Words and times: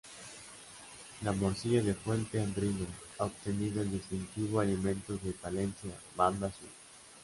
La 1.21 1.31
morcilla 1.31 1.83
de 1.83 1.93
Fuente-Andrino 1.93 2.87
ha 3.19 3.25
obtenido 3.25 3.83
el 3.83 3.91
distintivo 3.91 4.59
Alimentos 4.59 5.23
de 5.23 5.31
Palencia 5.31 5.91
Banda 6.17 6.47
Azul. 6.47 6.69